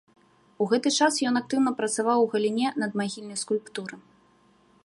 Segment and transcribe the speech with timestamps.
[0.63, 3.95] У гэты час ён актыўна працаваў у галіне надмагільнай скульптуры.